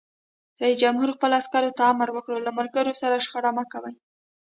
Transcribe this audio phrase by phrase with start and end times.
[0.61, 3.93] رئیس جمهور خپلو عسکرو ته امر وکړ؛ له ملګرو سره شخړه مه کوئ!